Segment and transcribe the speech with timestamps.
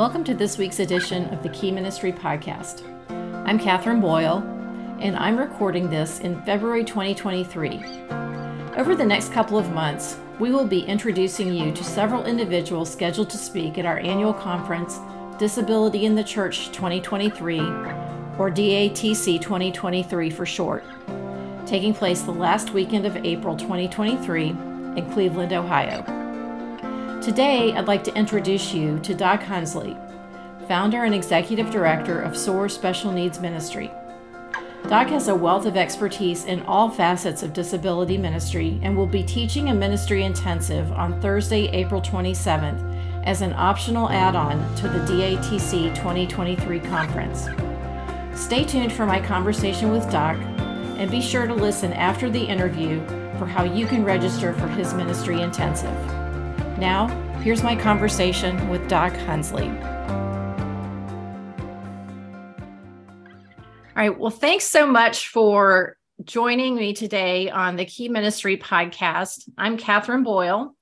[0.00, 2.84] Welcome to this week's edition of the Key Ministry Podcast.
[3.46, 4.38] I'm Catherine Boyle,
[4.98, 7.84] and I'm recording this in February 2023.
[8.78, 13.28] Over the next couple of months, we will be introducing you to several individuals scheduled
[13.28, 14.98] to speak at our annual conference,
[15.38, 20.82] Disability in the Church 2023, or DATC 2023 for short,
[21.66, 26.19] taking place the last weekend of April 2023 in Cleveland, Ohio.
[27.22, 29.94] Today, I'd like to introduce you to Doc Hunsley,
[30.66, 33.90] founder and executive director of SOAR Special Needs Ministry.
[34.88, 39.22] Doc has a wealth of expertise in all facets of disability ministry and will be
[39.22, 45.00] teaching a ministry intensive on Thursday, April 27th as an optional add on to the
[45.00, 47.48] DATC 2023 conference.
[48.34, 50.38] Stay tuned for my conversation with Doc
[50.96, 53.06] and be sure to listen after the interview
[53.38, 56.19] for how you can register for his ministry intensive.
[56.80, 57.08] Now,
[57.42, 59.68] here's my conversation with Doc Hunsley.
[63.84, 64.18] All right.
[64.18, 69.46] Well, thanks so much for joining me today on the Key Ministry podcast.
[69.58, 70.74] I'm Catherine Boyle.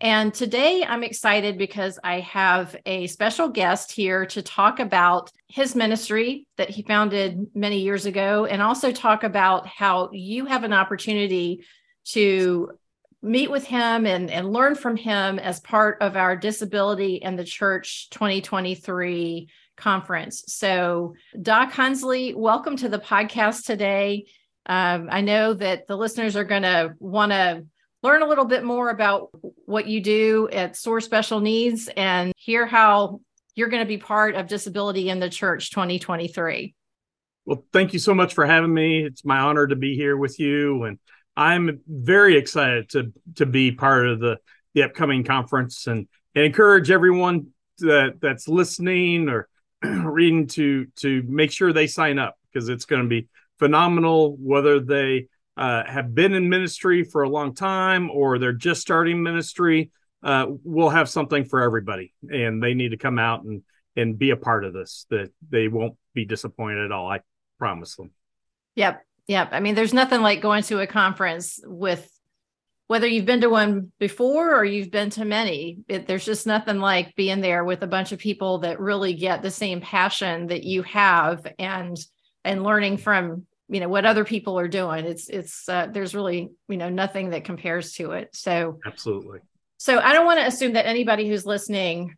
[0.00, 5.76] And today I'm excited because I have a special guest here to talk about his
[5.76, 10.72] ministry that he founded many years ago, and also talk about how you have an
[10.72, 11.64] opportunity
[12.06, 12.72] to
[13.24, 17.44] meet with him and, and learn from him as part of our Disability and the
[17.44, 20.44] Church 2023 conference.
[20.48, 24.26] So, Doc Hunsley, welcome to the podcast today.
[24.66, 27.64] Um, I know that the listeners are going to want to
[28.02, 29.30] learn a little bit more about
[29.64, 33.20] what you do at SOAR Special Needs and hear how
[33.54, 36.74] you're going to be part of Disability in the Church 2023.
[37.46, 39.02] Well, thank you so much for having me.
[39.04, 40.98] It's my honor to be here with you and
[41.36, 44.38] I'm very excited to to be part of the
[44.74, 49.48] the upcoming conference and, and encourage everyone that that's listening or
[49.82, 53.28] reading to to make sure they sign up because it's going to be
[53.58, 58.80] phenomenal whether they uh, have been in ministry for a long time or they're just
[58.80, 59.90] starting ministry
[60.22, 63.62] uh, we'll have something for everybody and they need to come out and
[63.96, 67.20] and be a part of this that they won't be disappointed at all i
[67.58, 68.10] promise them.
[68.74, 69.48] Yep yeah.
[69.50, 72.10] I mean, there's nothing like going to a conference with
[72.86, 76.78] whether you've been to one before or you've been to many, it, there's just nothing
[76.78, 80.64] like being there with a bunch of people that really get the same passion that
[80.64, 81.96] you have and
[82.44, 85.06] and learning from you know what other people are doing.
[85.06, 88.36] It's it's uh, there's really you know nothing that compares to it.
[88.36, 89.40] So absolutely.
[89.78, 92.16] So I don't want to assume that anybody who's listening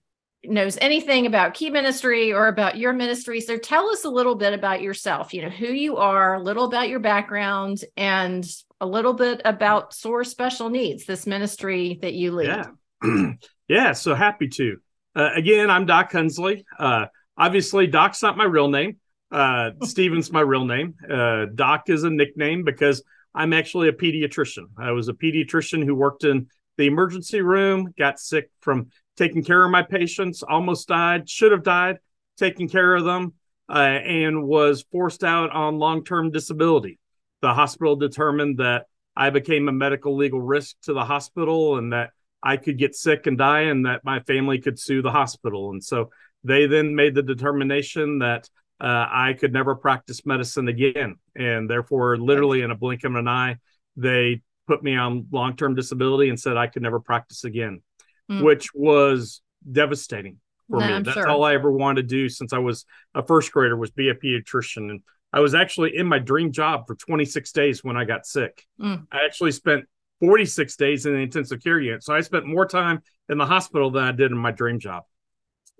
[0.48, 3.40] knows anything about key ministry or about your ministry.
[3.40, 6.64] So tell us a little bit about yourself you know who you are a little
[6.64, 8.48] about your background and
[8.80, 12.66] a little bit about SOAR Special Needs this ministry that you lead.
[13.02, 13.32] Yeah.
[13.68, 14.76] Yeah so happy to.
[15.16, 17.06] Uh, again i'm doc hunsley uh,
[17.36, 18.96] obviously doc's not my real name.
[19.32, 20.94] Uh, stephen's my real name.
[21.10, 23.02] Uh, doc is a nickname because
[23.34, 24.66] i'm actually a pediatrician.
[24.78, 26.46] I was a pediatrician who worked in
[26.78, 31.62] the emergency room got sick from taking care of my patients, almost died, should have
[31.62, 31.98] died,
[32.36, 33.34] taking care of them,
[33.68, 36.98] uh, and was forced out on long term disability.
[37.42, 42.10] The hospital determined that I became a medical legal risk to the hospital and that
[42.42, 45.70] I could get sick and die and that my family could sue the hospital.
[45.70, 46.10] And so
[46.44, 51.16] they then made the determination that uh, I could never practice medicine again.
[51.34, 53.56] And therefore, literally in a blink of an eye,
[53.96, 57.82] they put me on long term disability and said I could never practice again
[58.30, 58.42] mm.
[58.42, 60.38] which was devastating
[60.68, 60.92] for no, me.
[60.94, 61.28] I'm That's sure.
[61.28, 64.14] all I ever wanted to do since I was a first grader was be a
[64.14, 64.90] pediatrician.
[64.90, 65.00] And
[65.32, 68.64] I was actually in my dream job for 26 days when I got sick.
[68.80, 69.06] Mm.
[69.12, 69.84] I actually spent
[70.20, 72.02] 46 days in the intensive care unit.
[72.02, 75.04] So I spent more time in the hospital than I did in my dream job.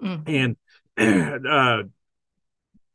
[0.03, 0.57] Mm.
[0.99, 1.83] And uh,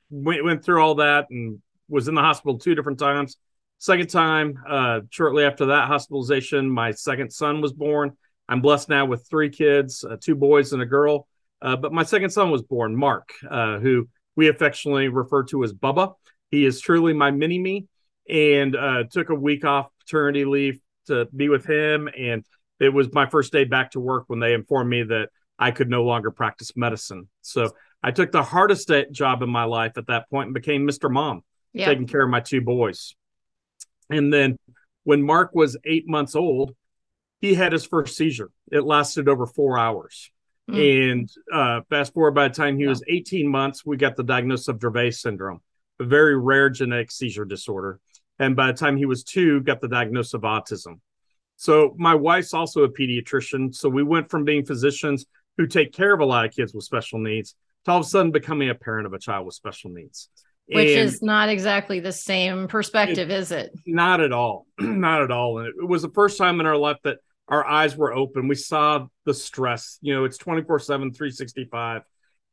[0.10, 3.38] went, went through all that and was in the hospital two different times.
[3.80, 8.16] Second time, uh, shortly after that hospitalization, my second son was born.
[8.52, 11.26] I'm blessed now with three kids, uh, two boys and a girl.
[11.62, 15.72] Uh, but my second son was born, Mark, uh, who we affectionately refer to as
[15.72, 16.16] Bubba.
[16.50, 17.88] He is truly my mini me,
[18.30, 22.10] and uh, took a week off paternity leave to be with him.
[22.18, 22.44] And
[22.82, 25.90] it was my first day back to work when they informed me that I could
[25.90, 27.30] no longer practice medicine.
[27.42, 27.70] So
[28.04, 31.10] I took the hardest job in my life at that point and became Mr.
[31.10, 31.86] Mom, yeah.
[31.86, 33.16] taking care of my two boys.
[34.10, 34.58] And then
[35.06, 36.76] when Mark was eight months old,
[37.42, 38.52] he had his first seizure.
[38.72, 40.32] It lasted over four hours.
[40.70, 41.12] Mm.
[41.12, 42.90] And uh, fast forward by the time he yeah.
[42.90, 45.60] was 18 months, we got the diagnosis of Dravet syndrome,
[46.00, 48.00] a very rare genetic seizure disorder.
[48.40, 51.00] And by the time he was two, got the diagnosis of autism.
[51.58, 53.74] So my wife's also a pediatrician.
[53.76, 55.26] So we went from being physicians
[55.58, 57.56] who take care of a lot of kids with special needs
[57.86, 60.30] to all of a sudden becoming a parent of a child with special needs.
[60.68, 63.72] Which and is not exactly the same perspective, it, is it?
[63.86, 64.68] Not at all.
[64.80, 65.60] not at all.
[65.60, 67.18] And it, it was the first time in our life that
[67.48, 68.48] our eyes were open.
[68.48, 69.98] We saw the stress.
[70.02, 72.04] You know, it's 24 7, 365.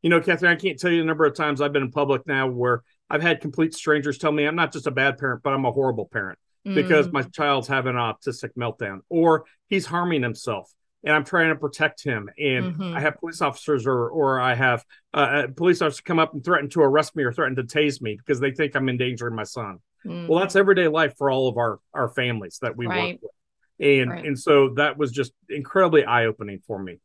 [0.03, 2.27] You know, Catherine, I can't tell you the number of times I've been in public
[2.27, 5.53] now where I've had complete strangers tell me I'm not just a bad parent, but
[5.53, 6.75] I'm a horrible parent mm.
[6.75, 10.73] because my child's having an autistic meltdown or he's harming himself
[11.05, 12.29] and I'm trying to protect him.
[12.39, 12.97] And mm-hmm.
[12.97, 16.69] I have police officers or or I have uh, police officers come up and threaten
[16.71, 19.79] to arrest me or threaten to tase me because they think I'm endangering my son.
[20.05, 20.29] Mm.
[20.29, 23.15] Well, that's everyday life for all of our our families that we right.
[23.15, 23.31] work with.
[23.81, 24.25] And right.
[24.25, 26.99] and so that was just incredibly eye opening for me.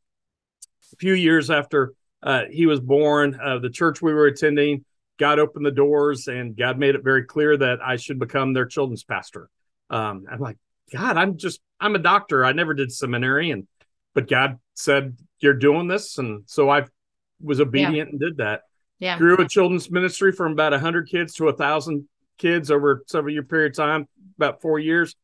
[0.92, 4.86] A few years after uh, he was born, uh, the church we were attending
[5.20, 8.66] God opened the doors and God made it very clear that I should become their
[8.66, 9.50] children's pastor.
[9.90, 10.58] Um, I'm like,
[10.92, 12.44] God, I'm just, I'm a doctor.
[12.44, 13.52] I never did seminary.
[13.52, 13.68] And,
[14.14, 16.18] but God said, You're doing this.
[16.18, 16.86] And so I
[17.42, 18.04] was obedient yeah.
[18.04, 18.62] and did that.
[19.00, 19.18] Yeah.
[19.18, 23.44] Grew a children's ministry from about 100 kids to a 1,000 kids over several year
[23.44, 25.16] period of time, about four years.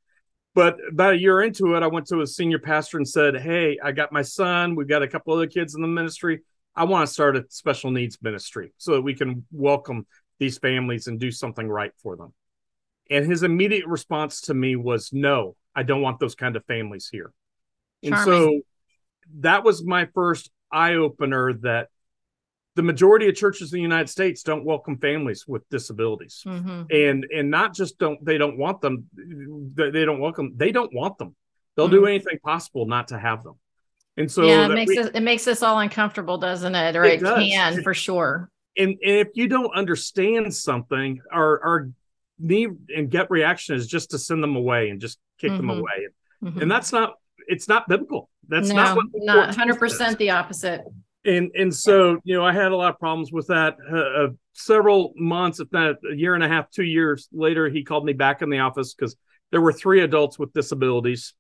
[0.56, 3.78] But about a year into it, I went to a senior pastor and said, Hey,
[3.84, 4.76] I got my son.
[4.76, 6.42] We've got a couple other kids in the ministry.
[6.76, 10.08] I want to start a special needs ministry so that we can welcome
[10.40, 12.34] these families and do something right for them.
[13.10, 17.10] And his immediate response to me was, No, I don't want those kind of families
[17.12, 17.32] here.
[18.04, 18.20] Charming.
[18.20, 18.62] And so
[19.42, 21.90] that was my first eye opener that
[22.76, 26.44] the majority of churches in the United States don't welcome families with disabilities.
[26.46, 26.84] Mm-hmm.
[26.92, 29.06] And and not just don't they don't want them
[29.76, 31.36] they don't welcome they don't want them.
[31.76, 31.96] They'll mm-hmm.
[31.96, 33.56] do anything possible not to have them.
[34.18, 36.96] And so yeah, it makes we, us, it makes us all uncomfortable, doesn't it?
[36.96, 38.50] Or it, it can for sure.
[38.78, 41.90] And, and if you don't understand something, our our
[42.38, 45.68] need and gut reaction is just to send them away and just kick mm-hmm.
[45.68, 46.08] them away.
[46.44, 46.62] Mm-hmm.
[46.62, 47.16] And that's not
[47.48, 48.30] it's not biblical.
[48.48, 50.82] That's no, not not hundred percent the opposite.
[51.26, 53.76] And and so you know I had a lot of problems with that.
[53.92, 57.84] Uh, uh, several months, if not a year and a half, two years later, he
[57.84, 59.16] called me back in the office because
[59.52, 61.34] there were three adults with disabilities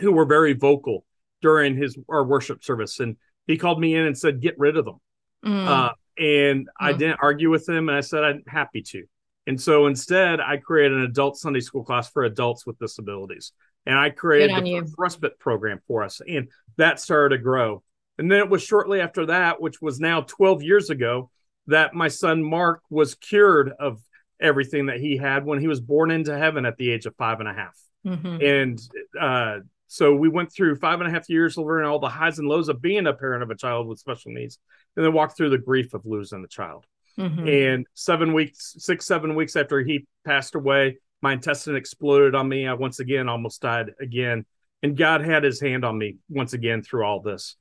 [0.00, 1.04] who were very vocal
[1.42, 3.16] during his our worship service, and
[3.46, 5.00] he called me in and said, "Get rid of them."
[5.44, 5.66] Mm.
[5.66, 6.70] Uh, and mm.
[6.78, 9.04] I didn't argue with him, and I said I'm happy to.
[9.46, 13.52] And so instead, I created an adult Sunday school class for adults with disabilities,
[13.86, 17.82] and I created the respite program for us, and that started to grow.
[18.20, 21.30] And then it was shortly after that, which was now 12 years ago,
[21.68, 23.98] that my son Mark was cured of
[24.38, 27.40] everything that he had when he was born into heaven at the age of five
[27.40, 27.78] and a half.
[28.06, 28.42] Mm-hmm.
[28.42, 28.80] And
[29.18, 32.38] uh, so we went through five and a half years of learning all the highs
[32.38, 34.58] and lows of being a parent of a child with special needs,
[34.96, 36.84] and then walked through the grief of losing the child.
[37.18, 37.48] Mm-hmm.
[37.48, 42.66] And seven weeks, six, seven weeks after he passed away, my intestine exploded on me.
[42.66, 44.44] I once again almost died again.
[44.82, 47.56] And God had his hand on me once again through all this.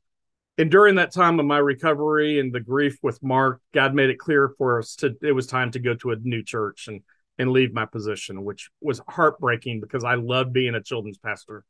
[0.60, 4.20] And during that time of my recovery and the grief with Mark, God made it
[4.20, 7.02] clear for us to it was time to go to a new church and
[7.40, 11.64] and leave my position, which was heartbreaking because I loved being a children's pastor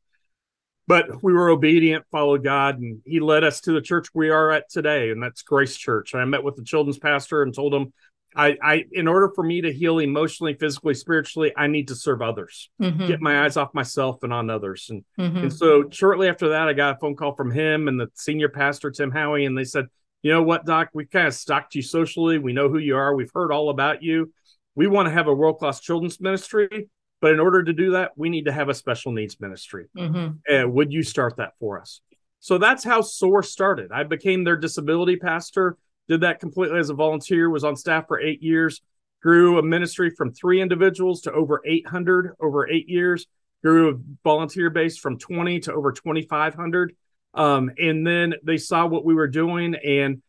[0.90, 4.50] but we were obedient, followed God, and He led us to the church we are
[4.50, 6.16] at today, and that's Grace Church.
[6.16, 7.92] I met with the children's pastor and told him,
[8.36, 12.22] I, I in order for me to heal emotionally, physically, spiritually, I need to serve
[12.22, 13.06] others, mm-hmm.
[13.06, 14.88] get my eyes off myself and on others.
[14.90, 15.38] And mm-hmm.
[15.38, 18.48] and so shortly after that, I got a phone call from him and the senior
[18.48, 19.86] pastor Tim Howie, and they said,
[20.22, 22.38] you know what, Doc, we kind of stalked you socially.
[22.38, 23.14] We know who you are.
[23.14, 24.32] We've heard all about you.
[24.74, 26.88] We want to have a world class children's ministry.
[27.22, 29.88] But in order to do that, we need to have a special needs ministry.
[29.94, 30.70] Mm-hmm.
[30.72, 32.00] Would you start that for us?
[32.38, 33.92] So that's how SOAR started.
[33.92, 35.76] I became their disability pastor,
[36.10, 38.82] did that completely as a volunteer, was on staff for eight years,
[39.22, 43.26] grew a ministry from three individuals to over 800 over eight years,
[43.62, 46.96] grew a volunteer base from 20 to over 2,500.
[47.32, 50.20] Um, and then they saw what we were doing and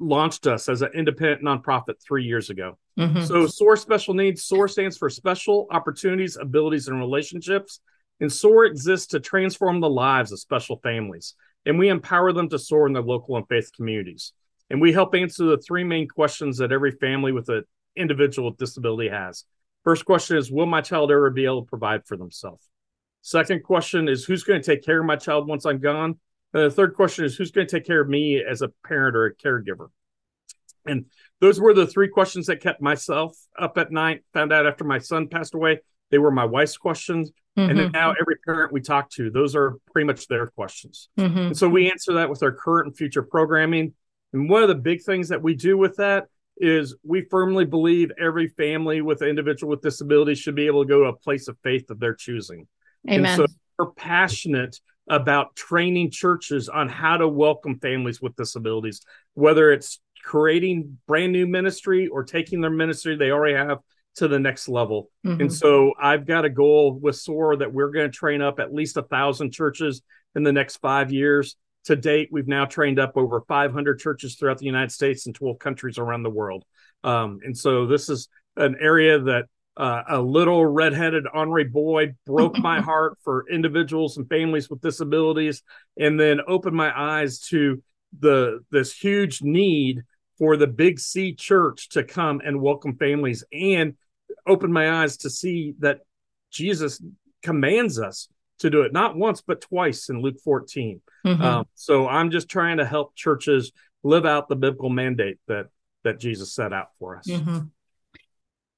[0.00, 2.76] launched us as an independent nonprofit three years ago.
[2.98, 3.22] Mm-hmm.
[3.22, 7.78] So, SOAR Special Needs, SOAR stands for Special Opportunities, Abilities, and Relationships.
[8.18, 11.36] And SOAR exists to transform the lives of special families.
[11.64, 14.32] And we empower them to soar in their local and faith communities.
[14.72, 17.64] And we help answer the three main questions that every family with an
[17.94, 19.44] individual with disability has.
[19.84, 22.66] First question is Will my child ever be able to provide for themselves?
[23.20, 26.18] Second question is Who's going to take care of my child once I'm gone?
[26.54, 29.14] And the third question is Who's going to take care of me as a parent
[29.14, 29.88] or a caregiver?
[30.86, 31.04] And
[31.40, 34.24] those were the three questions that kept myself up at night.
[34.32, 37.30] Found out after my son passed away, they were my wife's questions.
[37.58, 37.78] Mm-hmm.
[37.78, 41.10] And now every parent we talk to, those are pretty much their questions.
[41.18, 41.38] Mm-hmm.
[41.38, 43.92] And so we answer that with our current and future programming.
[44.32, 46.26] And one of the big things that we do with that
[46.58, 50.88] is we firmly believe every family with an individual with disability should be able to
[50.88, 52.66] go to a place of faith of their choosing.
[53.08, 53.24] Amen.
[53.24, 53.46] And so
[53.78, 59.00] we're passionate about training churches on how to welcome families with disabilities,
[59.34, 63.78] whether it's creating brand new ministry or taking their ministry they already have
[64.14, 65.10] to the next level.
[65.26, 65.40] Mhm.
[65.40, 68.72] And so I've got a goal with SOAR that we're going to train up at
[68.72, 70.02] least a thousand churches
[70.34, 71.56] in the next five years.
[71.86, 75.58] To date, we've now trained up over 500 churches throughout the United States and 12
[75.58, 76.64] countries around the world.
[77.02, 79.46] Um, and so this is an area that
[79.76, 85.62] uh, a little redheaded Henri boy broke my heart for individuals and families with disabilities,
[85.96, 87.82] and then opened my eyes to
[88.18, 90.02] the this huge need
[90.38, 93.94] for the Big C Church to come and welcome families, and
[94.46, 96.00] opened my eyes to see that
[96.50, 97.02] Jesus
[97.42, 98.28] commands us
[98.62, 101.00] to do it not once but twice in Luke 14.
[101.24, 101.40] Mhm.
[101.40, 105.66] Um, so I'm just trying to help churches live out the biblical mandate that
[106.04, 107.26] that Jesus set out for us.
[107.28, 107.70] Mhm.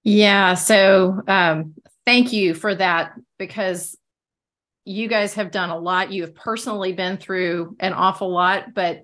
[0.03, 0.55] Yeah.
[0.55, 1.75] So um,
[2.05, 3.97] thank you for that because
[4.85, 6.13] you guys have done a lot.
[6.13, 9.03] You have personally been through an awful lot, but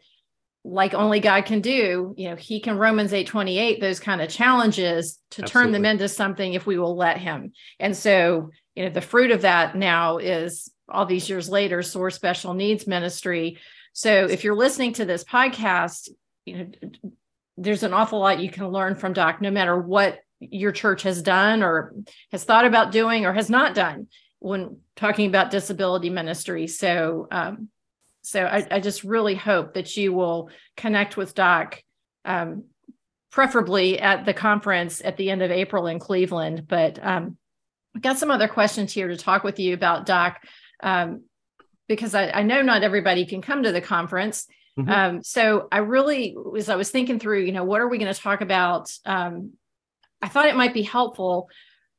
[0.65, 4.29] like only God can do, you know, He can Romans 8 28, those kind of
[4.29, 7.53] challenges to turn them into something if we will let Him.
[7.79, 12.11] And so, you know, the fruit of that now is all these years later, SOAR
[12.11, 13.59] Special Needs Ministry.
[13.93, 16.11] So if you're listening to this podcast,
[16.45, 16.67] you know,
[17.57, 21.23] there's an awful lot you can learn from Doc, no matter what your church has
[21.23, 21.95] done or
[22.33, 26.67] has thought about doing or has not done when talking about disability ministry.
[26.67, 27.69] So, um,
[28.23, 31.83] so I, I just really hope that you will connect with Doc,
[32.25, 32.65] um,
[33.31, 36.67] preferably at the conference at the end of April in Cleveland.
[36.69, 37.37] But um,
[37.95, 40.43] I've got some other questions here to talk with you about, Doc,
[40.83, 41.25] um,
[41.89, 44.47] because I, I know not everybody can come to the conference.
[44.79, 44.89] Mhm.
[44.89, 48.13] Um, so I really, as I was thinking through, you know, what are we going
[48.13, 48.91] to talk about?
[49.05, 49.55] Um,
[50.23, 51.49] I thought it might be helpful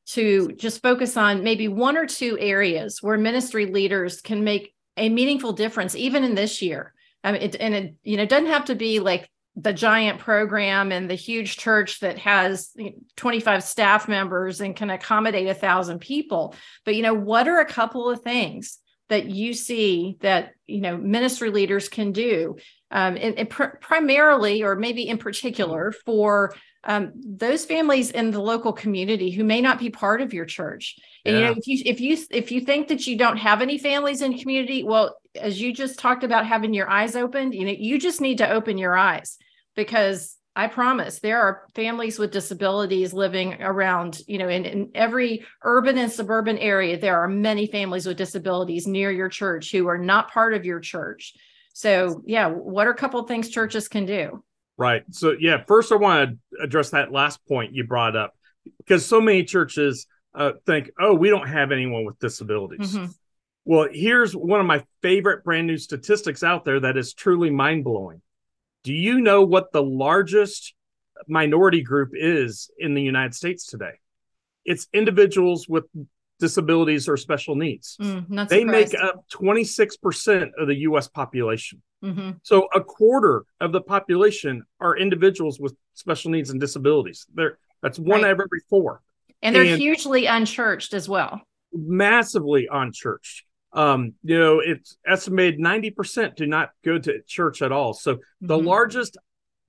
[0.06, 5.08] to just focus on maybe one or two areas where ministry leaders can make a
[5.08, 6.92] meaningful difference, even in this year.
[7.24, 10.92] I mean, it, and it, you know, doesn't have to be like the giant program
[10.92, 12.74] and the huge church that has
[13.16, 16.54] 25 staff members and can accommodate a thousand people.
[16.84, 20.96] But, you know, what are a couple of things that you see that, you know,
[20.96, 22.56] ministry leaders can do?
[22.90, 28.40] Um, and, and pr- primarily, or maybe in particular, for um, those families in the
[28.40, 30.96] local community who may not be part of your church.
[31.24, 33.78] And you know, if you if you if you think that you don't have any
[33.78, 37.74] families in community, well, as you just talked about having your eyes opened, you know,
[37.76, 39.38] you just need to open your eyes
[39.76, 45.46] because I promise there are families with disabilities living around, you know, in, in every
[45.62, 46.98] urban and suburban area.
[46.98, 50.80] There are many families with disabilities near your church who are not part of your
[50.80, 51.34] church.
[51.72, 54.44] So, yeah, what are a couple of things churches can do?
[54.82, 55.04] Right.
[55.10, 58.34] So, yeah, first I want to address that last point you brought up
[58.78, 62.96] because so many churches uh, think, oh, we don't have anyone with disabilities.
[62.96, 63.14] Mhm.
[63.64, 67.84] Well, here's one of my favorite brand new statistics out there that is truly mind
[67.84, 68.22] blowing.
[68.82, 70.74] Do you know what the largest
[71.28, 74.00] minority group is in the United States today?
[74.64, 75.84] It's individuals with
[76.40, 77.96] disabilities or special needs.
[78.00, 81.82] Mm, They make up 26% of the US population.
[82.02, 82.38] Mhm.
[82.42, 87.26] So a quarter of the population are individuals with special needs and disabilities.
[87.34, 88.28] They're that's one Right.
[88.28, 89.00] out of every four.
[89.44, 91.40] and they're and- hugely unchurched as well.
[91.72, 93.44] Massively unchurched.
[93.72, 97.92] Um, you know, it's estimated 90% do not go to church at all.
[97.92, 98.66] So the Mhm.
[98.66, 99.16] largest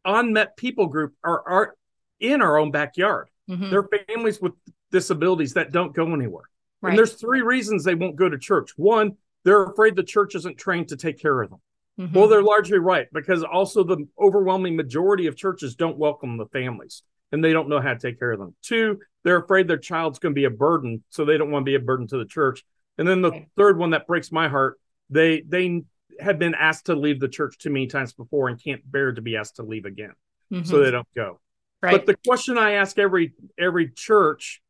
[0.05, 1.75] unmet people group are, are
[2.19, 3.29] in our own backyard.
[3.49, 3.69] Mhm.
[3.71, 4.53] They're families with
[4.91, 6.43] disabilities that don't go anywhere.
[6.81, 6.89] Right.
[6.91, 8.77] And there's three reasons they won't go to church.
[8.77, 11.59] One, they're afraid the church isn't trained to take care of them.
[11.99, 12.13] Mhm.
[12.13, 17.03] Well, they're largely right because also the overwhelming majority of churches don't welcome the families
[17.31, 18.55] and they don't know how to take care of them.
[18.63, 21.69] Two, they're afraid their child's going to be a burden, so they don't want to
[21.69, 22.63] be a burden to the church.
[22.97, 23.47] And then the Right.
[23.55, 25.83] third one that breaks my heart, they they
[26.19, 29.21] have been asked to leave the church too many times before and can't bear to
[29.21, 30.13] be asked to leave again,
[30.51, 30.65] Mhm.
[30.65, 31.39] so they don't go.
[31.81, 31.91] right.
[31.91, 34.61] But the question I ask every every church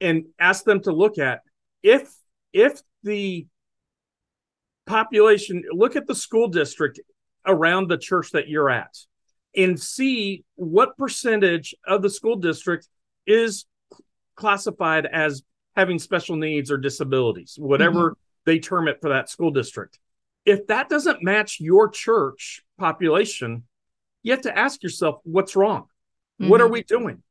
[0.00, 1.42] and ask them to look at
[1.82, 2.14] if
[2.52, 3.46] if the
[4.92, 6.98] population look at the school district
[7.46, 8.96] around the church that you're at
[9.54, 12.88] and see what percentage of the school district
[13.26, 13.66] is
[14.34, 15.42] classified as
[15.76, 18.16] having special needs or disabilities whatever
[18.46, 19.98] they term it for that school district
[20.46, 23.62] if that doesn't match your church population
[24.22, 25.84] you have to ask yourself what's wrong
[26.38, 26.72] what are Mhm.
[26.72, 27.22] we doing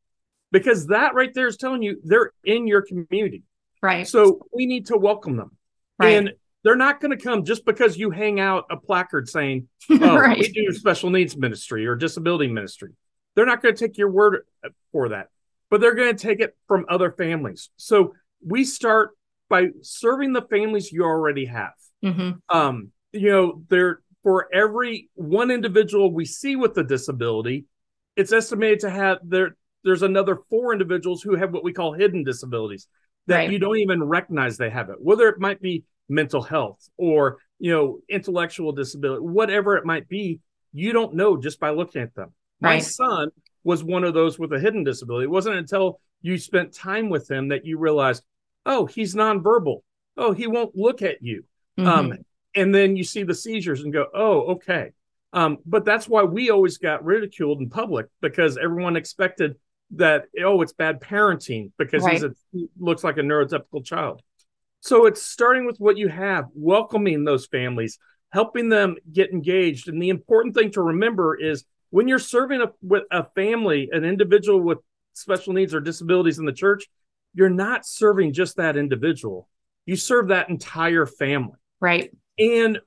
[0.52, 3.44] because that right there is telling you they're in your community
[3.82, 4.08] right?
[4.08, 5.52] so we need to welcome them
[5.98, 6.10] right.
[6.10, 6.34] and
[6.64, 10.40] they're not going to come just because you hang out a placard saying oh right.
[10.40, 12.92] we do special needs ministry or disability ministry
[13.36, 14.42] they're not going to take your word
[14.92, 15.28] for that
[15.70, 18.14] but they're going to take it from other families so
[18.46, 19.12] we start
[19.50, 21.74] by serving the families you already have
[22.04, 22.40] Mhm.
[22.50, 27.64] um you know there for every one individual we see with a disability,
[28.18, 32.26] it's estimated to have there there's another four individuals who have what we call hidden
[32.26, 32.90] disabilities
[33.28, 33.52] that right.
[33.52, 34.98] you don't even recognize they have it.
[35.00, 40.40] Whether it might be mental health or you know intellectual disability, whatever it might be,
[40.74, 42.34] you don't know just by looking at them.
[42.62, 42.76] Right.
[42.76, 43.30] My son
[43.64, 45.26] was one of those with a hidden disability.
[45.26, 48.24] It wasn't until you spent time with him that you realized,
[48.66, 49.82] oh, he's nonverbal.
[50.16, 51.44] Oh, he won't look at you.
[51.78, 51.88] Mm-hmm.
[51.88, 52.18] Um,
[52.56, 54.92] and then you see the seizures and go, oh, okay.
[55.34, 59.56] Um, but that's why we always got ridiculed in public because everyone expected
[59.92, 62.24] that, oh, it's bad parenting because right.
[62.52, 64.22] he looks like a neurotypical child.
[64.88, 69.89] So it's starting with what you have, welcoming those families, helping them get engaged.
[69.89, 74.06] And the important thing to remember is when you're serving a, with a family, an
[74.06, 74.77] individual with
[75.12, 76.86] special needs or disabilities in the church,
[77.34, 79.50] you're not serving just that individual.
[79.86, 81.60] You serve that entire family.
[81.82, 82.15] Right.
[82.39, 82.79] And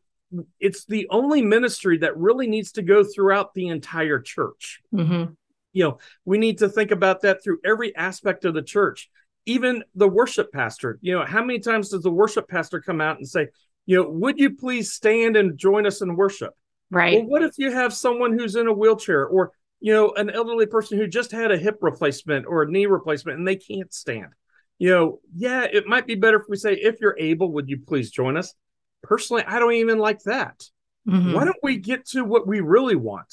[0.58, 4.80] it's the only ministry that really needs to go throughout the entire church.
[4.94, 5.34] Mm-hmm.
[5.74, 9.10] You know, we need to think about that through every aspect of the church,
[9.46, 10.98] even the worship pastor.
[11.00, 13.48] You know, how many times does the worship pastor come out and say,
[13.86, 16.54] you know, would you please stand and join us in worship?
[16.90, 17.18] Right.
[17.18, 20.66] Well, what if you have someone who's in a wheelchair or, you know, an elderly
[20.66, 24.32] person who just had a hip replacement or a knee replacement and they can't stand?
[24.78, 27.78] You know, yeah, it might be better if we say, if you're able, would you
[27.86, 28.54] please join us?
[29.02, 30.62] Personally, I don't even like that.
[31.08, 31.32] Mm-hmm.
[31.32, 33.32] Why don't we get to what we really want?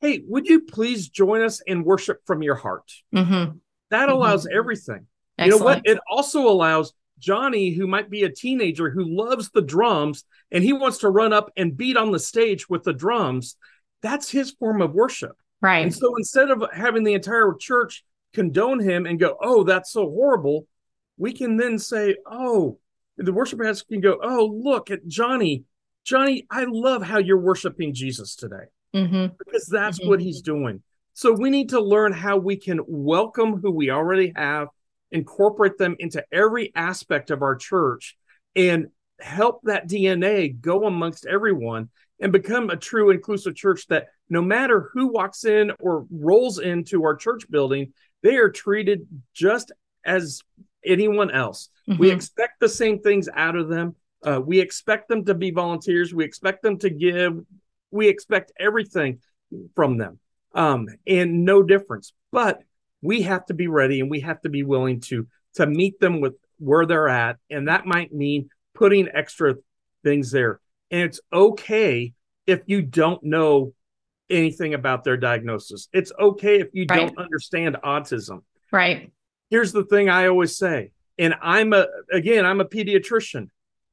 [0.00, 2.90] Hey, would you please join us in worship from your heart?
[3.14, 3.58] Mm-hmm.
[3.90, 4.58] That allows mm-hmm.
[4.58, 5.06] everything.
[5.38, 5.46] Excellent.
[5.46, 5.82] You know what?
[5.84, 10.72] It also allows Johnny, who might be a teenager who loves the drums and he
[10.72, 13.56] wants to run up and beat on the stage with the drums,
[14.02, 15.36] that's his form of worship.
[15.60, 15.82] Right.
[15.82, 20.08] And so instead of having the entire church condone him and go, oh, that's so
[20.08, 20.66] horrible,
[21.16, 22.78] we can then say, oh,
[23.16, 25.64] the worship pastor can go, oh, look at Johnny.
[26.04, 29.34] Johnny, I love how you're worshiping Jesus today mm-hmm.
[29.36, 30.08] because that's mm-hmm.
[30.08, 30.82] what he's doing.
[31.14, 34.68] So we need to learn how we can welcome who we already have
[35.10, 38.16] incorporate them into every aspect of our church
[38.54, 38.88] and
[39.20, 41.88] help that DNA go amongst everyone
[42.20, 47.04] and become a true inclusive church that no matter who walks in or rolls into
[47.04, 47.92] our church building,
[48.22, 49.72] they are treated just
[50.04, 50.42] as
[50.84, 51.68] anyone else.
[51.88, 52.00] Mm-hmm.
[52.00, 53.94] We expect the same things out of them.
[54.22, 56.12] Uh, we expect them to be volunteers.
[56.12, 57.40] We expect them to give.
[57.90, 59.20] We expect everything
[59.74, 60.18] from them,
[60.54, 62.12] um, and no difference.
[62.32, 62.62] But
[63.02, 66.20] we have to be ready and we have to be willing to to meet them
[66.20, 67.36] with where they're at.
[67.50, 69.54] And that might mean putting extra
[70.04, 70.60] things there.
[70.90, 72.12] And it's okay
[72.46, 73.74] if you don't know
[74.30, 75.88] anything about their diagnosis.
[75.92, 77.06] It's okay if you right.
[77.06, 78.42] don't understand autism.
[78.70, 79.10] Right.
[79.50, 83.48] Here's the thing i always say and i'm a again i'm a pediatrician.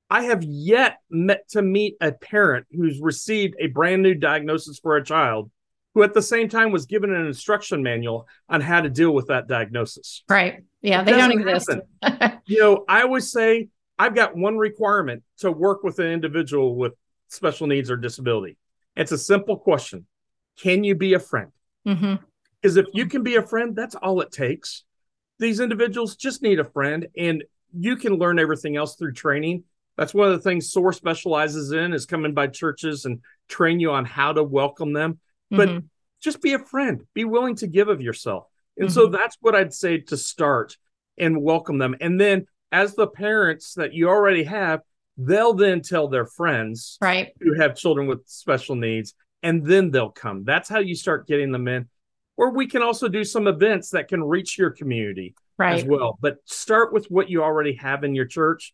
[0.08, 4.98] I have yet met to meet a parent who's received a brand new diagnosis for
[4.98, 5.50] a child
[5.96, 9.28] who at the same time was given an instruction manual on how to deal with
[9.28, 10.24] that diagnosis.
[10.30, 10.64] Right.
[10.82, 11.70] Yeah, it they don't exist.
[12.46, 16.94] you know, I always say I've got one requirement to work with an individual with
[17.30, 18.58] special needs or disability.
[18.98, 20.06] It's a simple question
[20.58, 21.52] Can you be a friend?
[21.86, 22.80] Because mm-hmm.
[22.80, 24.84] if you can be a friend, that's all it takes.
[25.40, 29.64] These individuals just need a friend, and you can learn everything else through training.
[29.98, 33.92] That's one of the things SOAR specializes in is coming by churches and train you
[33.92, 35.20] on how to welcome them
[35.52, 35.86] but mm-hmm.
[36.22, 38.94] just be a friend be willing to give of yourself and mm-hmm.
[38.94, 40.78] so that's what i'd say to start
[41.18, 44.82] and welcome them and then as the parents that you already have
[45.18, 50.10] they'll then tell their friends right who have children with special needs and then they'll
[50.10, 51.88] come that's how you start getting them in
[52.38, 55.76] or we can also do some events that can reach your community right.
[55.76, 58.74] as well but start with what you already have in your church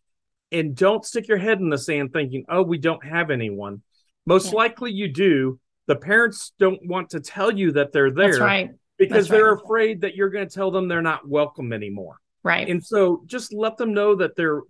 [0.50, 3.82] and don't stick your head in the sand thinking oh we don't have anyone
[4.26, 4.58] most yeah.
[4.58, 8.70] likely you do the parents don't want to tell you that they're there right.
[8.98, 12.16] because they're afraid that you're going to tell them they're not welcome anymore.
[12.44, 12.68] Right.
[12.68, 14.62] And so just let them know that they're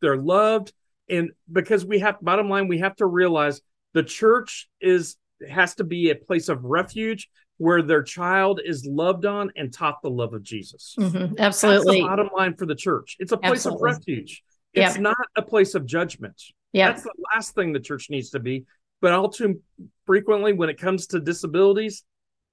[0.00, 0.72] they're loved
[1.08, 3.60] and because we have bottom line we have to realize
[3.94, 5.16] the church is
[5.48, 10.00] has to be a place of refuge where their child is loved on and taught
[10.02, 10.94] the love of Jesus.
[10.98, 11.34] Mm-hmm.
[11.38, 12.02] Absolutely.
[12.02, 13.16] bottom line for the church.
[13.18, 13.90] It's a place Absolutely.
[13.90, 14.42] of refuge.
[14.74, 15.00] It's yep.
[15.00, 16.40] not a place of judgment.
[16.72, 16.90] Yeah.
[16.92, 18.64] That's the last thing the church needs to be.
[19.00, 19.60] But all too
[20.06, 22.04] frequently, when it comes to disabilities,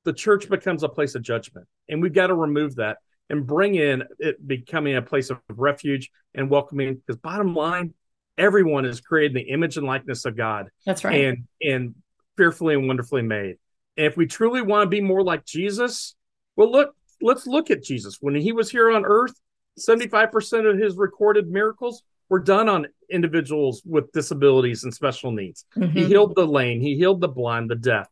[0.04, 1.68] the church becomes a place of judgment.
[1.90, 2.98] And we've got to remove that
[3.30, 6.96] and bring in it becoming a place of refuge and welcoming.
[6.96, 7.94] Because bottom line,
[8.38, 10.68] everyone is created in the image and likeness of God.
[10.86, 11.26] That's right.
[11.26, 11.96] And and
[12.38, 13.58] fearfully and wonderfully made.
[13.98, 16.16] And if we truly want to be more like Jesus,
[16.56, 18.18] well, look, let's look at Jesus.
[18.20, 19.34] When he was here on earth,
[19.80, 25.66] 75% of his recorded miracles were done on individuals with disabilities and special needs.
[25.76, 25.92] Mhm.
[25.92, 28.08] He healed the lame, he healed the blind, the deaf.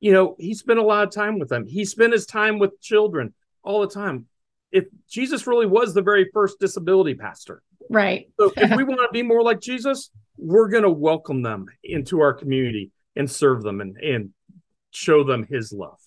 [0.00, 1.66] You know, he spent a lot of time with them.
[1.66, 4.26] He spent his time with children all the time.
[4.70, 7.62] If Jesus really was the very first disability pastor.
[7.88, 8.28] Right.
[8.38, 12.20] So if we want to be more like Jesus, we're going to welcome them into
[12.20, 14.30] our community and serve them and, and
[14.90, 15.98] show them his love.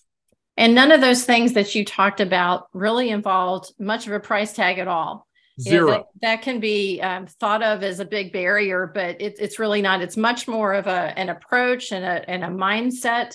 [0.56, 4.52] And none of those things that you talked about really involved much of a price
[4.52, 5.26] tag at all.
[5.64, 5.90] Yeah, Zero.
[5.90, 9.82] that, that can be um, thought of as a big barrier, but it, it's really
[9.82, 10.02] not.
[10.02, 13.34] It's much more of a an approach and a and a mindset.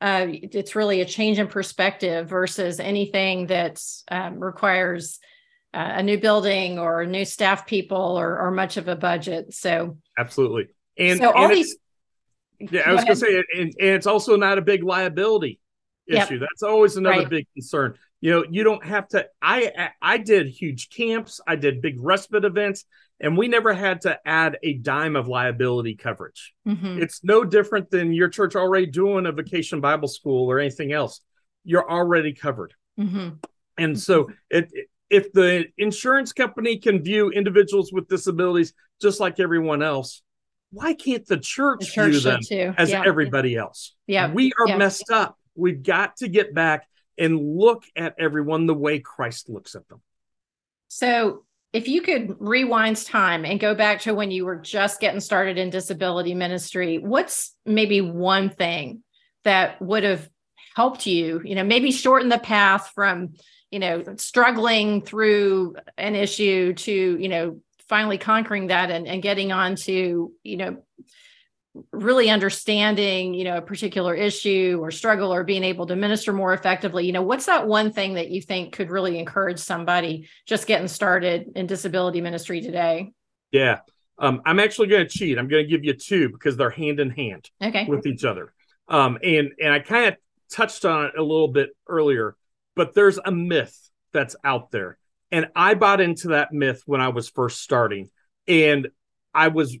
[0.00, 3.80] Uh, it's really a change in perspective versus anything that
[4.10, 5.20] um, requires
[5.74, 9.54] uh, a new building or new staff people or, or much of a budget.
[9.54, 10.68] So, Absolutely.
[10.98, 11.76] And, so all and these.
[12.58, 15.58] Yeah, I was going to say, and, and it's also not a big liability
[16.08, 16.26] Yep.
[16.26, 16.38] issue.
[16.40, 17.28] That's always another Right.
[17.30, 17.96] big concern.
[18.22, 19.26] You know, you don't have to.
[19.42, 21.40] I I did huge camps.
[21.46, 22.84] I did big respite events,
[23.18, 26.54] and we never had to add a dime of liability coverage.
[26.66, 27.02] Mhm.
[27.02, 31.20] It's no different than your church already doing a vacation Bible school or anything else.
[31.64, 32.74] You're already covered.
[32.98, 33.44] Mhm.
[33.76, 34.70] And so it,
[35.10, 40.22] if the insurance company can view individuals with disabilities just like everyone else,
[40.70, 42.74] why can't the church, The church view them too.
[42.78, 43.02] as yeah.
[43.04, 43.96] everybody else?
[44.06, 44.32] Yeah.
[44.32, 44.76] We are yeah.
[44.76, 45.36] messed up.
[45.56, 46.86] We've got to get back
[47.18, 50.00] and look at everyone the way Christ looks at them.
[50.88, 55.20] So, if you could rewind time and go back to when you were just getting
[55.20, 59.02] started in disability ministry, what's maybe one thing
[59.44, 60.28] that would have
[60.76, 63.34] helped you, you know, maybe shorten the path from,
[63.70, 69.52] you know, struggling through an issue to, you know, finally conquering that and, and getting
[69.52, 70.82] on to, you know,
[71.90, 76.52] really understanding, you know, a particular issue or struggle or being able to minister more
[76.52, 80.66] effectively, you know, what's that one thing that you think could really encourage somebody just
[80.66, 83.12] getting started in disability ministry today?
[83.52, 83.78] Yeah.
[84.18, 85.38] Um, I'm actually going to cheat.
[85.38, 87.50] I'm going to give you two because they're hand in hand.
[87.62, 87.86] Okay.
[87.86, 88.52] with each other.
[88.88, 90.16] Um, and and I kind of
[90.50, 92.36] touched on it a little bit earlier,
[92.76, 93.78] but there's a myth
[94.12, 94.98] that's out there,
[95.30, 98.10] and I bought into that myth when I was first starting,
[98.46, 98.88] and
[99.32, 99.76] I was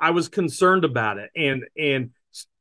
[0.00, 2.10] I was concerned about it, and and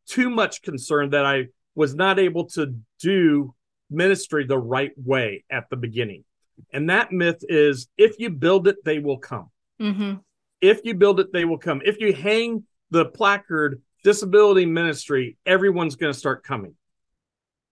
[0.08, 3.54] too much concerned that I was not able to do
[3.90, 6.24] ministry the right way at the beginning.
[6.72, 9.50] And that myth is if you build it, they will come
[9.82, 10.16] Mm-hmm.
[10.62, 11.82] if you build it, they will come.
[11.84, 16.76] If you hang the placard disability ministry, everyone's going to start coming.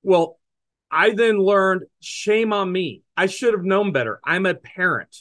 [0.04, 0.40] Well,
[0.90, 3.04] I then learned shame on me.
[3.16, 4.20] I should have known better.
[4.26, 5.16] I'm a parent.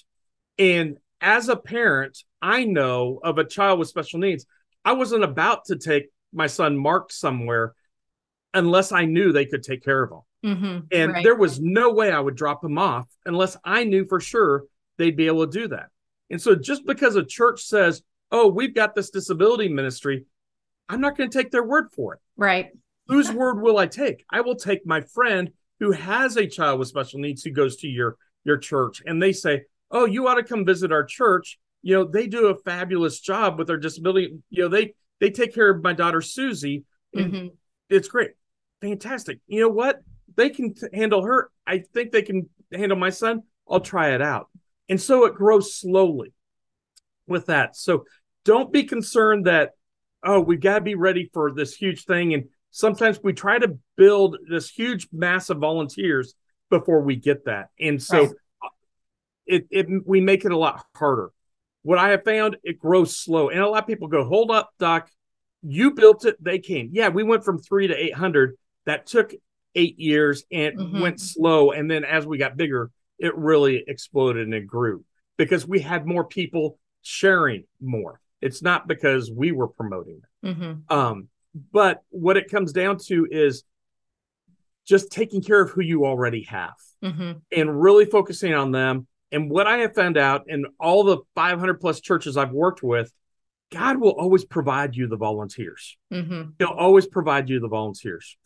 [0.58, 4.46] And as a parent, I know of a child with special needs.
[4.84, 7.74] I wasn't about to take my son Mark somewhere
[8.54, 10.20] unless I knew they could take care of him.
[10.44, 10.78] Mm-hmm.
[10.92, 11.24] And Right.
[11.24, 14.64] there was no way I would drop him off unless I knew for sure
[14.96, 15.88] they'd be able to do that.
[16.30, 20.24] And so just because a church says, oh, we've got this disability ministry,
[20.88, 22.20] I'm not going to take their word for it.
[22.36, 22.70] Right.
[23.08, 24.24] Whose word will I take?
[24.30, 25.50] I will take my friend
[25.80, 29.32] who has a child with special needs who goes to your your church and they
[29.32, 31.58] say, "Oh, you ought to come visit our church.
[31.82, 34.38] You know, they do a fabulous job with their disability.
[34.50, 37.56] You know, they they take care of my daughter Susie and Mhm.
[37.88, 38.32] it's great.
[38.80, 39.40] Fantastic.
[39.46, 40.00] You know what?
[40.36, 41.50] They can t- handle her.
[41.66, 43.42] I think they can handle my son.
[43.68, 44.48] I'll try it out.
[44.88, 46.32] And so it grows slowly
[47.26, 47.76] with that.
[47.76, 48.04] So
[48.44, 49.72] don't be concerned that,
[50.22, 52.34] oh, we've got to be ready for this huge thing.
[52.34, 56.34] And sometimes we try to build this huge mass of volunteers
[56.70, 57.68] before we get that.
[57.78, 58.30] And so Right.
[59.46, 61.30] it, it we make it a lot harder.
[61.82, 63.48] What I have found, it grows slow.
[63.48, 65.10] And a lot of people go, hold up, Doc.
[65.62, 66.90] You built it, they came.
[66.92, 68.56] Yeah, we went from three to 800.
[68.86, 69.34] That took
[69.74, 71.00] eight years and Mhm.
[71.00, 71.70] went slow.
[71.70, 75.04] And then as we got bigger, it really exploded and it grew
[75.36, 78.20] because we had more people sharing more.
[78.40, 80.56] It's not because we were promoting it.
[80.56, 80.90] Mhm.
[80.90, 81.28] Um,
[81.72, 83.64] but what it comes down to is
[84.86, 87.42] just taking care of who you already have Mhm.
[87.52, 89.06] and really focusing on them.
[89.32, 93.12] And what I have found out in all the 500 plus churches I've worked with,
[93.70, 95.96] God will always provide you the volunteers.
[96.12, 96.54] Mhm.
[96.58, 98.36] He'll always provide you the volunteers.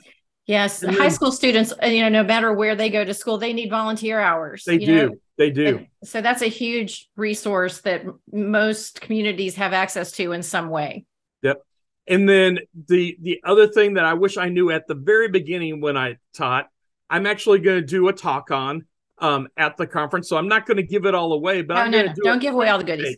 [0.46, 3.54] Yes, high school students, uh, you know, no matter where they go to school, they
[3.54, 4.64] need volunteer hours.
[4.64, 5.08] They you know?
[5.08, 5.20] do.
[5.38, 5.86] They do.
[6.04, 11.06] So that's a huge resource that most communities have access to in some way.
[11.42, 11.62] Yep.
[12.06, 15.80] And then the the other thing that I wish I knew at the very beginning
[15.80, 16.68] when I taught,
[17.08, 18.86] I'm actually going to do a talk on
[19.18, 20.28] um, at the conference.
[20.28, 22.12] So I'm not going to give it all away, but No, I'm no, going no.
[22.12, 23.16] to Do don't give away all the goodies.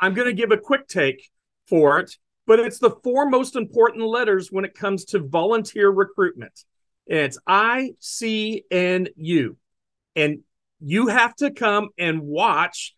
[0.00, 1.28] I'm going to give a quick take
[1.68, 6.64] for it, but it's the four most important letters when it comes to volunteer recruitment.
[7.08, 9.56] And it's I, C, and U.
[10.16, 10.40] And
[10.80, 12.94] you have to come and watch.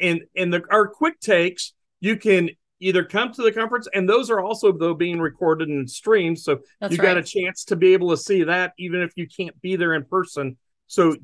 [0.00, 4.30] And and the our quick takes, you can either come to the conference, and those
[4.30, 7.14] are also though being recorded and streamed, so That's you right.
[7.14, 9.94] got a chance to be able to see that even if you can't be there
[9.94, 10.56] in person.
[10.88, 11.16] So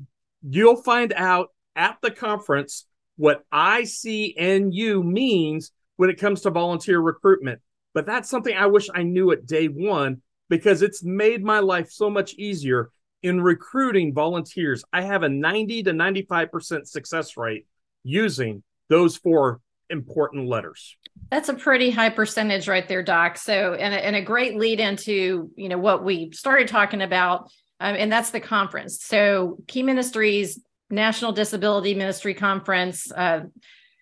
[0.47, 2.85] you'll find out at the conference
[3.17, 7.61] what ICNU means when it comes to volunteer recruitment.
[7.93, 11.91] But that's something I wish I knew at day one because it's made my life
[11.91, 14.83] so much easier in recruiting volunteers.
[14.93, 17.65] I have a 90 to 95% success rate
[18.03, 20.95] using those four important letters.
[21.31, 23.37] That's a pretty high percentage right there, Doc.
[23.37, 27.51] So, and a, and a great lead into you know what we started talking about,
[27.79, 29.03] um, and that's the conference.
[29.03, 33.41] So, Key Ministries National Disability Ministry Conference, uh,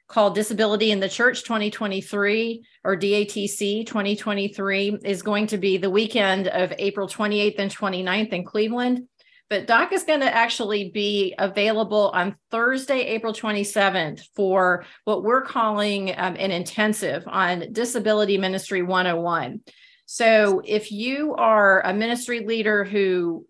[0.08, 6.48] called Disability in the Church 2023 or DATC 2023, is going to be the weekend
[6.48, 9.08] of April 28th and 29th in Cleveland.
[9.50, 15.42] But Doc is going to actually be available on Thursday, April 27th for what we're
[15.42, 19.62] calling um, an intensive on Disability Ministry 101.
[20.06, 23.46] So if you are a ministry leader who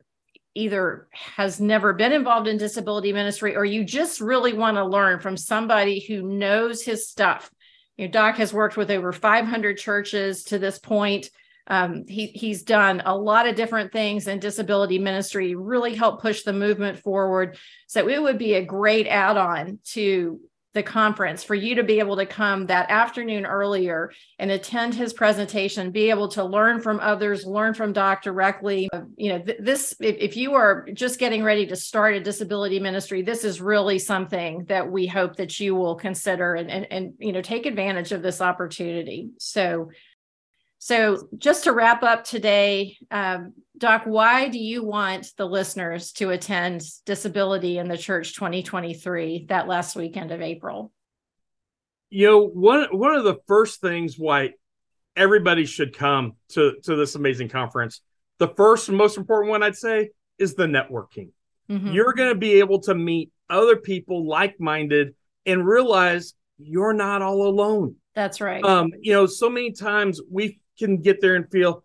[0.58, 5.20] either has never been involved in disability ministry or you just really want to learn
[5.20, 7.52] from somebody who knows his stuff.
[7.96, 11.30] You know, Doc has worked with over 500 churches to this point.
[11.67, 16.43] Um, he, he's done a lot of different things in disability ministry, really helped push
[16.43, 17.58] the movement forward.
[17.88, 20.39] So it would be a great add on to
[20.78, 25.12] the conference for you to be able to come that afternoon earlier and attend his
[25.12, 29.58] presentation be able to learn from others learn from doc directly uh, you know th-
[29.60, 33.60] this if, if you are just getting ready to start a disability ministry this is
[33.60, 37.66] really something that we hope that you will consider and and, and you know take
[37.66, 39.30] advantage of this opportunity.
[39.40, 39.90] So
[40.80, 46.30] so, just to wrap up today, um, Doc, why do you want the listeners to
[46.30, 50.92] attend Disability in the Church 2023 that last weekend of April?
[52.10, 54.52] You know, one one of the first things why
[55.16, 58.02] everybody should come to to this amazing conference.
[58.38, 61.32] The first and most important one I'd say is the networking.
[61.70, 61.92] Mm-hmm.
[61.92, 67.48] You're going to be able to meet other people like-minded and realize you're not all
[67.48, 67.96] alone.
[68.16, 68.63] That's right.
[68.63, 71.84] Um, you know, so many times we can get there and feel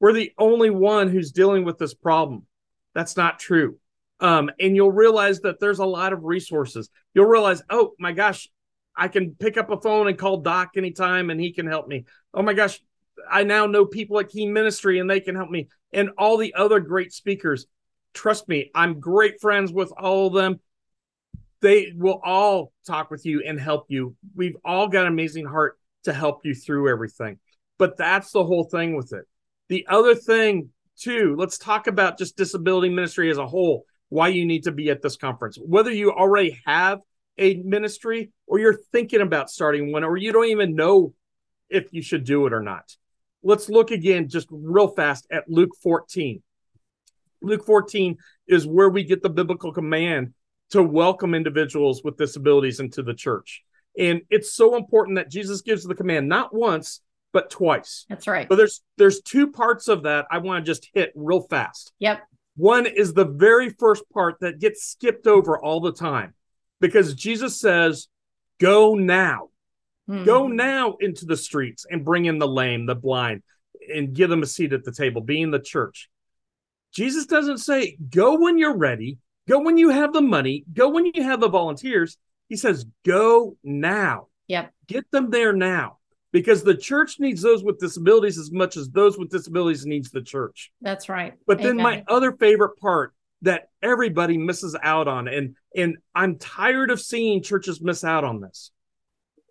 [0.00, 2.46] we're the only one who's dealing with this problem.
[2.94, 3.78] That's not true.
[4.20, 6.90] Um, and you'll realize that there's a lot of resources.
[7.14, 8.48] You'll realize, oh my gosh,
[8.96, 12.04] I can pick up a phone and call Doc anytime and he can help me.
[12.34, 12.80] Oh my gosh,
[13.30, 15.68] I now know people at Key Ministry and they can help me.
[15.92, 17.66] And all the other great speakers.
[18.12, 20.60] Trust me, I'm great friends with all of them.
[21.60, 24.16] They will all talk with you and help you.
[24.34, 27.38] We've all got an amazing heart to help you through everything.
[27.78, 29.24] But that's the whole thing with it.
[29.68, 34.44] The other thing, too, let's talk about just disability ministry as a whole, why you
[34.44, 35.56] need to be at this conference.
[35.56, 37.00] Whether you already have
[37.38, 41.14] a ministry or you're thinking about starting one or you don't even know
[41.70, 42.96] if you should do it or not.
[43.42, 46.42] Let's look again just real fast at Luke 14.
[47.40, 48.16] Luke 14
[48.48, 50.34] is where we get the biblical command
[50.70, 53.62] to welcome individuals with disabilities into the church.
[53.96, 57.00] And it's so important that Jesus gives the command not once,
[57.32, 58.06] but twice.
[58.08, 58.48] That's right.
[58.48, 61.92] But there's there's two parts of that I want to just hit real fast.
[61.98, 62.22] Yep.
[62.56, 66.34] One is the very first part that gets skipped over all the time
[66.80, 68.08] because Jesus says,
[68.58, 69.48] "Go now.
[70.08, 70.24] Mm-hmm.
[70.24, 73.42] Go now into the streets and bring in the lame, the blind,
[73.94, 76.08] and give them a seat at the table, be in the church."
[76.92, 79.18] Jesus doesn't say, "Go when you're ready.
[79.46, 80.64] Go when you have the money.
[80.72, 82.16] Go when you have the volunteers."
[82.48, 84.72] He says, "Go now." Yep.
[84.86, 85.97] Get them there now
[86.32, 90.22] because the church needs those with disabilities as much as those with disabilities needs the
[90.22, 90.70] church.
[90.80, 91.34] That's right.
[91.46, 91.76] But Amen.
[91.76, 97.00] then my other favorite part that everybody misses out on and and I'm tired of
[97.00, 98.70] seeing churches miss out on this.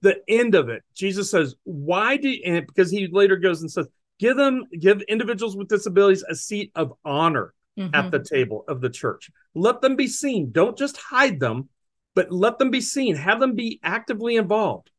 [0.02, 0.84] The end of it.
[0.94, 3.88] Jesus says, "Why do and because he later goes and says,
[4.20, 7.94] give them give individuals with disabilities a seat of honor mm-hmm.
[7.94, 9.30] at the table of the church.
[9.54, 10.52] Let them be seen.
[10.52, 11.70] Don't just hide them,
[12.16, 13.16] but let them be seen.
[13.16, 14.90] Have them be actively involved.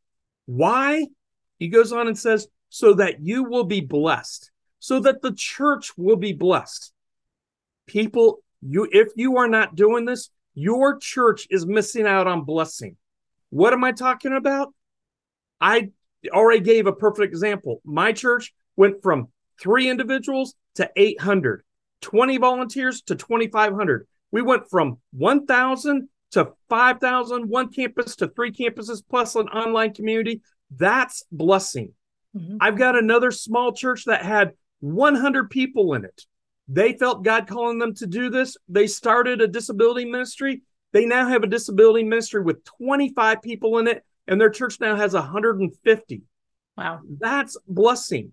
[0.46, 1.06] Why?
[1.58, 5.92] He goes on and says, so that you will be blessed, so that the church
[5.96, 6.92] will be blessed.
[7.86, 12.96] People, you if you are not doing this, your church is missing out on blessing.
[13.50, 14.74] What am I talking about?
[15.60, 15.90] I
[16.30, 17.80] already gave a perfect example.
[17.84, 19.28] My church went from
[19.60, 21.62] three individuals to 800,
[22.02, 24.06] 20 volunteers to 2,500.
[24.30, 30.42] We went from 1,000 to 5,000, one campus to three campuses, plus an online community.
[30.70, 31.92] That's blessing.
[32.36, 32.58] Mm-hmm.
[32.60, 36.24] I've got another small church that had 100 people in it.
[36.68, 38.56] They felt God calling them to do this.
[38.68, 40.62] They started a disability ministry.
[40.92, 44.94] They now have a disability ministry with 25 people in it, and their church now
[44.96, 46.22] has 150.
[46.76, 47.00] Wow.
[47.18, 48.32] That's blessing.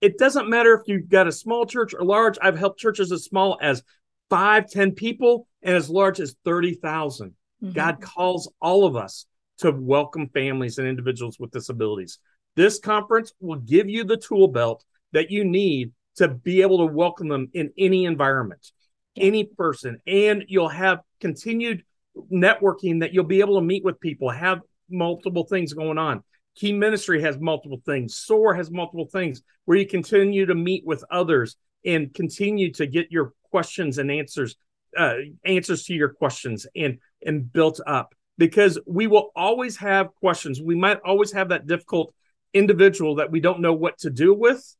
[0.00, 2.36] It doesn't matter if you've got a small church or large.
[2.40, 3.82] I've helped churches as small as
[4.28, 7.30] five, ten people and as large as 30,000.
[7.30, 7.72] Mm-hmm.
[7.72, 9.26] God calls all of us
[9.58, 12.18] to welcome families and individuals with disabilities.
[12.56, 16.92] This conference will give you the tool belt that you need to be able to
[16.92, 18.70] welcome them in any environment,
[19.16, 21.84] any person, and you'll have continued
[22.32, 26.22] networking that you'll be able to meet with people, have multiple things going on.
[26.54, 28.16] Key Ministry has multiple things.
[28.16, 33.10] SOAR has multiple things where you continue to meet with others and continue to get
[33.10, 34.56] your questions and answers,
[34.96, 35.14] uh,
[35.44, 38.14] answers to your questions and and built up.
[38.36, 40.60] Because we will always have questions.
[40.60, 42.12] We might always have that difficult
[42.52, 44.76] individual that we don't know what to do with.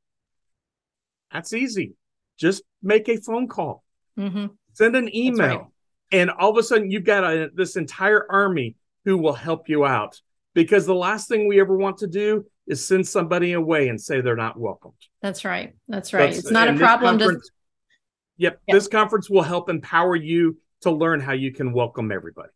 [1.32, 1.94] That's easy.
[2.38, 3.84] Just make a phone call,
[4.18, 4.46] mm-hmm.
[4.72, 5.66] send an email, right.
[6.12, 9.84] and all of a sudden you've got a, this entire army who will help you
[9.84, 10.20] out
[10.54, 14.20] because the last thing we ever want to do is send somebody away and say
[14.20, 14.94] they're not welcomed.
[15.20, 15.74] That's right.
[15.88, 16.26] That's right.
[16.26, 17.18] That's, it's not a problem.
[17.18, 17.26] To...
[17.26, 17.40] Yep,
[18.38, 18.60] yep.
[18.68, 22.50] This conference will help empower you to learn how you can welcome everybody.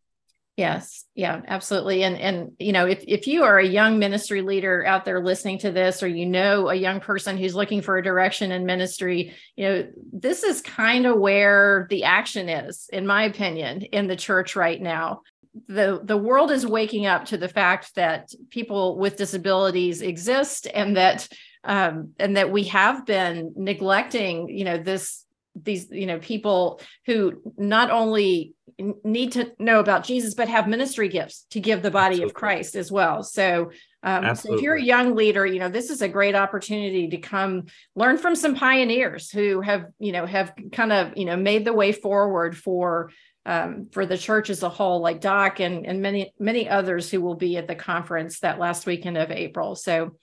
[0.58, 2.02] Yes, yeah, absolutely.
[2.02, 5.60] And and you know, if if you are a young ministry leader out there listening
[5.60, 9.36] to this, or you know a young person who's looking for a direction in ministry,
[9.54, 14.16] you know, this is kind of where the action is, in my opinion, in the
[14.16, 15.22] church right now
[15.66, 20.96] the the world is waking up to the fact that people with disabilities exist and
[20.96, 21.28] that
[21.64, 27.42] um, and that we have been neglecting you know this these you know people who
[27.56, 28.54] not only
[29.02, 32.30] need to know about Jesus but have ministry gifts to give the body Absolutely.
[32.30, 33.70] of Christ as well so
[34.04, 37.18] um, so if you're a young leader you know this is a great opportunity to
[37.18, 37.64] come
[37.96, 41.72] learn from some pioneers who have you know have kind of you know made the
[41.72, 43.10] way forward for
[43.48, 47.22] um, for the church as a whole, like Doc and, and many, many others who
[47.22, 49.74] will be at the conference that last weekend of April.
[49.74, 50.16] So,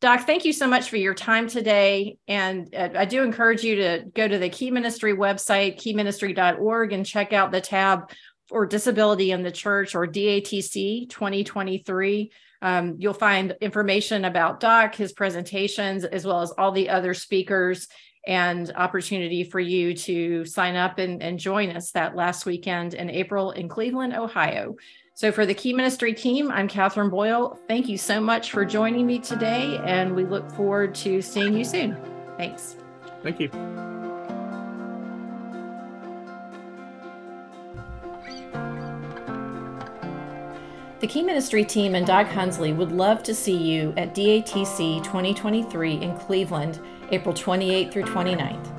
[0.00, 2.18] Doc, thank you so much for your time today.
[2.28, 7.04] And uh, I do encourage you to go to the Key Ministry website, keyministry.org, and
[7.04, 8.10] check out the tab
[8.46, 12.30] for disability in the church or DATC 2023.
[12.62, 17.88] Um, you'll find information about Doc, his presentations, as well as all the other speakers
[18.24, 23.10] and opportunity for you to sign up and, and join us that last weekend in
[23.10, 24.76] April in Cleveland, Ohio.
[25.18, 27.58] So, for the Key Ministry team, I'm Catherine Boyle.
[27.66, 31.64] Thank you so much for joining me today, and we look forward to seeing you
[31.64, 31.96] soon.
[32.36, 32.76] Thanks.
[33.24, 33.48] Thank you.
[41.00, 45.94] The Key Ministry team and Doc Hunsley would love to see you at DATC 2023
[45.94, 46.78] in Cleveland
[47.10, 48.72] April 28th through 29th.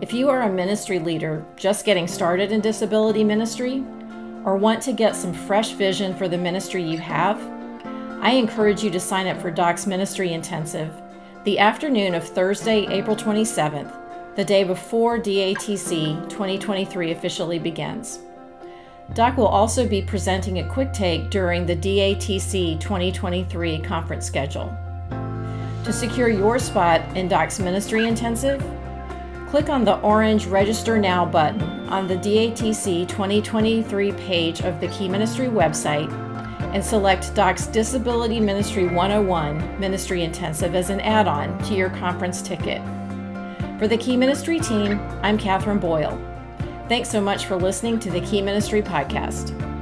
[0.00, 3.84] If you are a ministry leader just getting started in disability ministry
[4.46, 7.38] or want to get some fresh vision for the ministry you have,
[8.22, 11.02] I encourage you to sign up for Doc's Ministry Intensive
[11.44, 18.18] the afternoon of Thursday, April 27th, the day before DATC 2023 officially begins.
[19.14, 24.76] Doc will also be presenting a quick take during the DATC 2023 conference schedule.
[25.84, 28.60] To secure your spot in Doc's Ministry Intensive,
[29.46, 35.08] click on the orange Register Now button on the DATC 2023 page of the Key
[35.08, 36.12] Ministry website
[36.74, 42.42] and select Doc's Disability Ministry 101 Ministry Intensive as an add on to your conference
[42.42, 42.82] ticket.
[43.78, 46.20] For the Key Ministry team, I'm Catherine Boyle.
[46.88, 49.75] Thanks so much for listening to the Key Ministry podcast.